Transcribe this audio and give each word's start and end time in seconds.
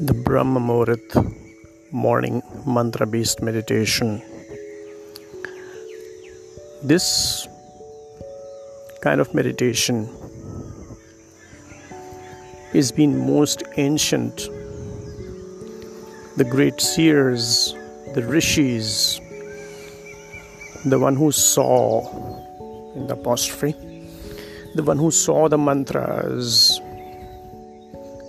the 0.00 0.12
Brahma 0.12 0.60
Muhurat 0.60 1.34
morning 1.90 2.42
mantra 2.66 3.06
based 3.06 3.40
meditation. 3.40 4.20
This 6.82 7.48
kind 9.00 9.22
of 9.22 9.32
meditation 9.32 10.06
is 12.74 12.92
been 12.92 13.26
most 13.26 13.62
ancient. 13.78 14.50
The 16.36 16.44
great 16.44 16.78
seers, 16.78 17.74
the 18.14 18.22
rishis, 18.22 19.18
the 20.84 20.98
one 20.98 21.16
who 21.16 21.32
saw 21.32 22.04
in 22.94 23.06
the 23.06 23.14
apostrophe, 23.14 23.74
the 24.74 24.82
one 24.82 24.98
who 24.98 25.10
saw 25.10 25.48
the 25.48 25.56
mantras 25.56 26.82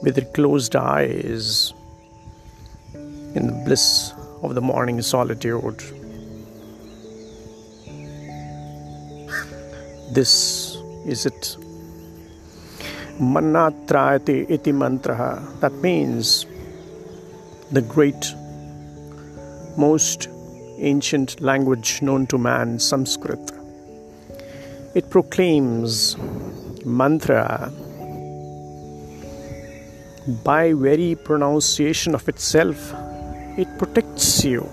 with 0.02 0.34
closed 0.34 0.76
eyes 0.76 1.74
in 3.36 3.48
the 3.48 3.64
bliss 3.66 4.14
of 4.44 4.56
the 4.56 4.62
morning 4.62 5.02
solitude. 5.02 5.82
This 10.12 10.78
is 11.06 11.26
it. 11.26 11.58
Mannatrayate 13.20 14.50
iti 14.50 14.72
mantra. 14.72 15.44
That 15.60 15.74
means 15.74 16.46
the 17.72 17.82
great, 17.82 18.34
most 19.78 20.30
ancient 20.78 21.42
language 21.42 22.02
known 22.02 22.28
to 22.28 22.38
man, 22.38 22.80
Sanskrit. 22.80 23.52
It 24.94 25.10
proclaims 25.10 26.16
mantra 26.86 27.72
by 30.28 30.74
very 30.74 31.16
pronunciation 31.16 32.14
of 32.14 32.28
itself, 32.28 32.94
it 33.58 33.68
protects 33.78 34.44
you. 34.44 34.70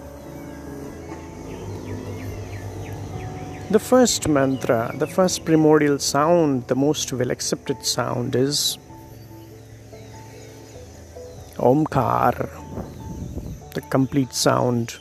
The 3.71 3.79
first 3.79 4.29
mantra, 4.29 4.93
the 4.99 5.07
first 5.07 5.45
primordial 5.45 5.99
sound, 5.99 6.67
the 6.67 6.75
most 6.75 7.13
well 7.13 7.31
accepted 7.31 7.85
sound 7.87 8.35
is 8.35 8.79
Omkar, 11.57 12.51
the 13.75 13.81
complete 13.83 14.35
sound. 14.35 14.97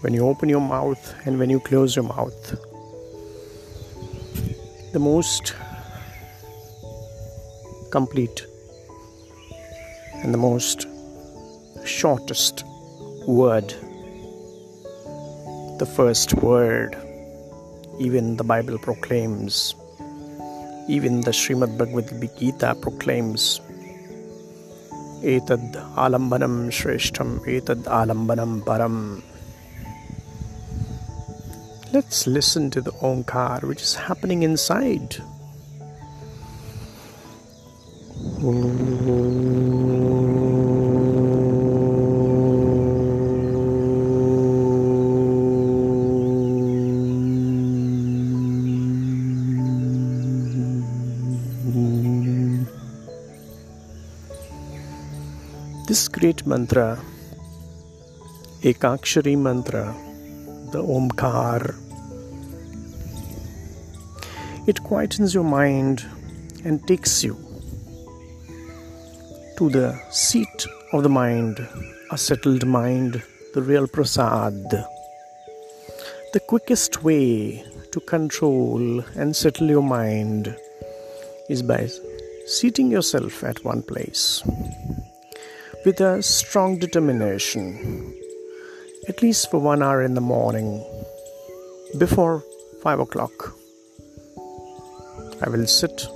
When 0.00 0.14
you 0.14 0.28
open 0.28 0.48
your 0.48 0.60
mouth 0.60 1.14
and 1.24 1.38
when 1.38 1.50
you 1.50 1.60
close 1.60 1.96
your 1.96 2.04
mouth, 2.04 2.56
the 4.92 4.98
most 5.00 5.54
complete 7.90 8.46
and 10.22 10.34
the 10.34 10.38
most 10.38 10.86
shortest 11.84 12.64
word. 13.26 13.68
The 15.78 15.86
first 15.86 16.34
word, 16.34 16.96
even 18.00 18.36
the 18.36 18.44
Bible 18.44 18.78
proclaims, 18.78 19.74
even 20.88 21.20
the 21.20 21.30
Srimad 21.30 21.78
Bhagavad 21.78 22.10
Gita 22.38 22.74
proclaims. 22.82 23.60
Etad 25.22 25.72
alambanam 25.94 26.70
shreshtam, 26.78 27.40
etad 27.46 27.82
alambanam 27.84 28.62
param. 28.64 29.22
Let's 31.92 32.26
listen 32.26 32.70
to 32.70 32.80
the 32.80 32.92
Omkar 32.92 33.62
which 33.62 33.82
is 33.82 33.94
happening 33.94 34.42
inside. 34.42 35.16
This 38.38 38.46
great 56.06 56.46
mantra, 56.46 57.00
Ekakshari 58.62 59.36
mantra, 59.36 59.96
the 60.70 60.80
Omkar, 60.80 61.74
it 64.68 64.76
quietens 64.84 65.34
your 65.34 65.42
mind 65.42 66.06
and 66.64 66.86
takes 66.86 67.24
you 67.24 67.47
to 69.58 69.68
the 69.68 70.00
seat 70.08 70.68
of 70.92 71.02
the 71.02 71.08
mind, 71.08 71.58
a 72.12 72.16
settled 72.16 72.64
mind, 72.64 73.20
the 73.54 73.60
real 73.60 73.88
prasad. 73.88 74.54
The 76.32 76.38
quickest 76.46 77.02
way 77.02 77.64
to 77.90 77.98
control 77.98 79.00
and 79.16 79.34
settle 79.34 79.66
your 79.66 79.82
mind 79.82 80.56
is 81.48 81.64
by 81.64 81.88
seating 82.46 82.92
yourself 82.92 83.42
at 83.42 83.64
one 83.64 83.82
place 83.82 84.44
with 85.84 86.00
a 86.00 86.22
strong 86.22 86.78
determination, 86.78 88.14
at 89.08 89.22
least 89.22 89.50
for 89.50 89.58
one 89.58 89.82
hour 89.82 90.04
in 90.04 90.14
the 90.14 90.20
morning, 90.20 90.86
before 91.98 92.44
five 92.80 93.00
o'clock. 93.00 93.56
I 95.42 95.48
will 95.48 95.66
sit 95.66 96.06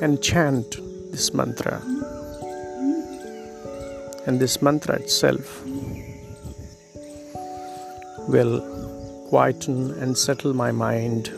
and 0.00 0.22
chant 0.22 0.76
this 1.10 1.34
mantra 1.34 1.82
and 4.26 4.40
this 4.40 4.60
mantra 4.60 4.96
itself 4.96 5.62
will 8.28 8.60
quieten 9.28 9.92
and 10.00 10.16
settle 10.16 10.52
my 10.54 10.70
mind 10.72 11.28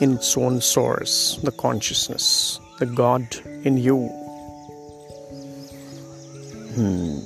in 0.00 0.14
its 0.14 0.36
own 0.36 0.60
source, 0.60 1.38
the 1.42 1.52
consciousness, 1.52 2.58
the 2.78 2.86
God 2.86 3.24
in 3.62 3.76
you. 3.76 4.08
Hmm. 6.74 7.20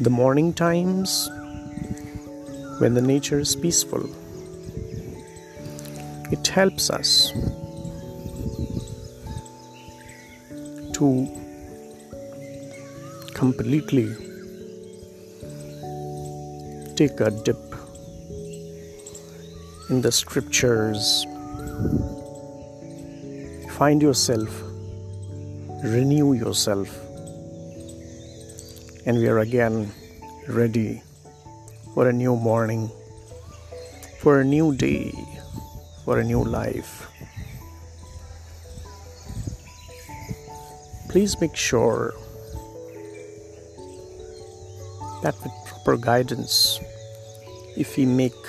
The 0.00 0.10
morning 0.10 0.52
times 0.52 1.28
when 2.78 2.94
the 2.94 3.02
nature 3.02 3.40
is 3.40 3.56
peaceful, 3.56 4.08
it 6.30 6.46
helps 6.46 6.90
us 6.90 7.32
to 10.96 11.28
completely 13.34 14.08
take 16.96 17.20
a 17.20 17.30
dip 17.44 17.74
in 19.90 20.00
the 20.00 20.10
scriptures, 20.10 21.26
find 23.76 24.00
yourself, 24.00 24.62
renew 25.84 26.32
yourself, 26.32 26.88
and 29.04 29.18
we 29.18 29.28
are 29.28 29.40
again 29.40 29.92
ready 30.48 31.02
for 31.92 32.08
a 32.08 32.12
new 32.12 32.34
morning, 32.36 32.90
for 34.20 34.40
a 34.40 34.44
new 34.44 34.74
day, 34.74 35.12
for 36.06 36.20
a 36.20 36.24
new 36.24 36.42
life. 36.42 37.15
Please 41.16 41.40
make 41.40 41.56
sure 41.56 42.12
that 45.22 45.34
with 45.42 45.52
proper 45.64 45.96
guidance, 45.96 46.78
if 47.74 47.96
we 47.96 48.04
make 48.04 48.42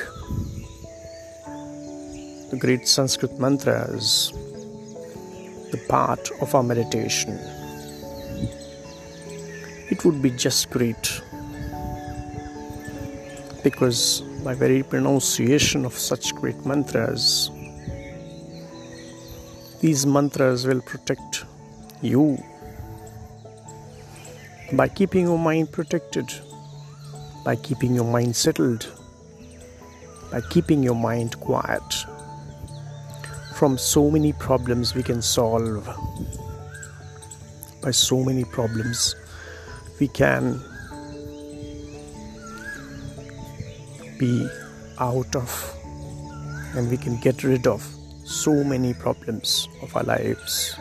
the 2.51 2.57
great 2.59 2.85
Sanskrit 2.85 3.39
mantras 3.39 4.33
the 5.71 5.81
part 5.87 6.29
of 6.41 6.53
our 6.53 6.61
meditation, 6.61 7.39
it 9.89 10.03
would 10.03 10.21
be 10.21 10.31
just 10.31 10.69
great. 10.69 11.21
Because 13.63 14.23
by 14.43 14.53
very 14.53 14.83
pronunciation 14.83 15.85
of 15.85 15.93
such 15.93 16.35
great 16.35 16.65
mantras, 16.65 17.49
these 19.79 20.05
mantras 20.05 20.67
will 20.67 20.81
protect 20.81 21.45
you 22.01 22.37
by 24.73 24.87
keeping 24.87 25.25
your 25.25 25.39
mind 25.39 25.71
protected, 25.71 26.31
by 27.45 27.55
keeping 27.55 27.95
your 27.95 28.03
mind 28.03 28.35
settled, 28.35 28.87
by 30.31 30.41
keeping 30.49 30.83
your 30.83 30.95
mind 30.95 31.39
quiet. 31.39 32.05
From 33.55 33.77
so 33.77 34.11
many 34.11 34.33
problems 34.33 34.93
we 34.93 35.03
can 35.03 35.21
solve, 35.21 35.87
by 37.81 37.91
so 37.91 38.23
many 38.23 38.43
problems 38.43 39.15
we 39.99 40.07
can 40.07 40.61
be 44.19 44.47
out 44.99 45.35
of 45.35 45.73
and 46.75 46.89
we 46.89 46.97
can 46.97 47.19
get 47.19 47.43
rid 47.43 47.65
of 47.67 47.81
so 48.25 48.63
many 48.63 48.93
problems 48.93 49.69
of 49.81 49.95
our 49.95 50.03
lives. 50.03 50.75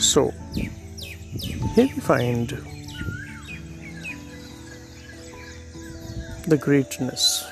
So, 0.00 0.32
here 0.54 0.70
we 1.76 1.88
find 1.88 2.48
the 6.48 6.56
greatness 6.56 7.44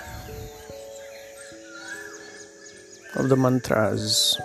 of 3.17 3.29
the 3.29 3.37
mantras. 3.37 4.41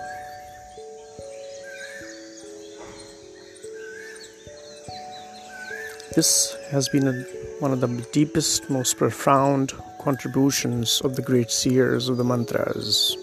This 6.14 6.54
has 6.70 6.90
been 6.90 7.08
a, 7.08 7.12
one 7.58 7.72
of 7.72 7.80
the 7.80 7.88
deepest, 8.12 8.68
most 8.68 8.98
profound 8.98 9.72
contributions 10.02 11.00
of 11.00 11.16
the 11.16 11.22
great 11.22 11.50
seers 11.50 12.10
of 12.10 12.18
the 12.18 12.24
mantras. 12.24 13.16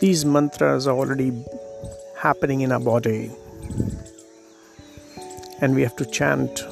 These 0.00 0.24
mantras 0.24 0.88
are 0.88 0.96
already 0.96 1.32
happening 2.18 2.62
in 2.62 2.72
our 2.72 2.80
body, 2.80 3.30
and 5.60 5.74
we 5.74 5.82
have 5.82 5.96
to 5.96 6.04
chant 6.04 6.64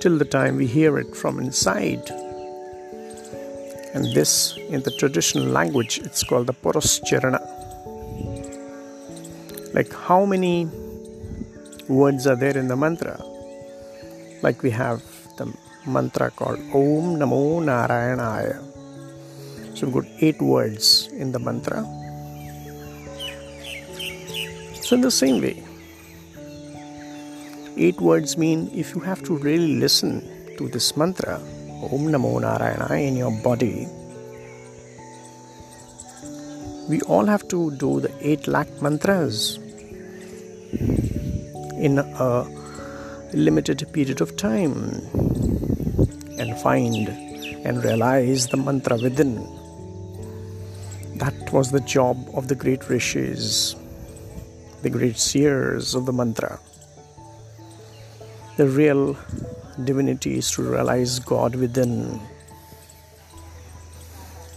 till 0.00 0.18
the 0.18 0.28
time 0.28 0.56
we 0.56 0.66
hear 0.66 0.98
it 0.98 1.16
from 1.16 1.38
inside. 1.38 2.10
And 3.94 4.12
this, 4.12 4.56
in 4.68 4.82
the 4.82 4.90
traditional 4.90 5.46
language, 5.46 5.98
it's 5.98 6.22
called 6.22 6.46
the 6.46 6.52
Purascharana. 6.52 7.40
Like, 9.72 9.92
how 9.92 10.24
many 10.24 10.68
words 11.88 12.26
are 12.26 12.36
there 12.36 12.56
in 12.56 12.68
the 12.68 12.76
mantra? 12.76 13.18
Like, 14.42 14.62
we 14.62 14.70
have 14.70 15.02
the 15.38 15.52
mantra 15.86 16.30
called 16.32 16.58
Om 16.74 17.16
Namo 17.18 17.62
Narayanaya. 17.64 18.58
So, 19.74 19.86
we've 19.86 19.94
got 19.94 20.12
eight 20.20 20.42
words 20.42 21.08
in 21.12 21.32
the 21.32 21.38
mantra. 21.38 21.82
So, 24.82 24.96
in 24.96 25.00
the 25.00 25.10
same 25.10 25.40
way, 25.40 25.63
eight 27.76 28.00
words 28.00 28.36
mean 28.36 28.70
if 28.72 28.94
you 28.94 29.00
have 29.00 29.22
to 29.24 29.36
really 29.36 29.74
listen 29.76 30.22
to 30.58 30.68
this 30.68 30.96
mantra, 30.96 31.40
Om 31.82 32.06
Namo 32.12 32.40
Narayana, 32.40 32.94
in 32.94 33.16
your 33.16 33.32
body, 33.42 33.86
we 36.88 37.00
all 37.02 37.26
have 37.26 37.46
to 37.48 37.70
do 37.72 38.00
the 38.00 38.12
8 38.20 38.46
lakh 38.46 38.82
mantras 38.82 39.58
in 41.78 41.98
a 41.98 42.46
limited 43.32 43.86
period 43.92 44.20
of 44.20 44.36
time 44.36 44.74
and 46.38 46.58
find 46.60 47.08
and 47.64 47.82
realize 47.82 48.48
the 48.48 48.56
mantra 48.56 48.96
within. 48.98 49.34
That 51.16 51.52
was 51.52 51.70
the 51.70 51.80
job 51.80 52.18
of 52.34 52.48
the 52.48 52.54
great 52.54 52.88
rishis, 52.88 53.74
the 54.82 54.90
great 54.90 55.16
seers 55.16 55.94
of 55.94 56.06
the 56.06 56.12
mantra. 56.12 56.60
The 58.56 58.68
real 58.68 59.16
divinity 59.82 60.38
is 60.38 60.48
to 60.52 60.62
realize 60.62 61.18
God 61.18 61.56
within. 61.56 62.20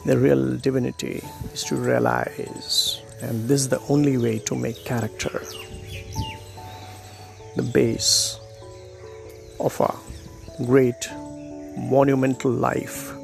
The 0.05 0.19
real 0.19 0.55
divinity 0.57 1.23
is 1.51 1.63
to 1.63 1.75
realize, 1.75 3.01
and 3.23 3.49
this 3.49 3.61
is 3.61 3.69
the 3.69 3.81
only 3.89 4.19
way 4.19 4.37
to 4.45 4.55
make 4.55 4.85
character 4.85 5.41
the 7.55 7.63
base 7.63 8.39
of 9.59 9.81
a 9.81 9.91
great 10.63 11.09
monumental 11.75 12.51
life 12.51 13.16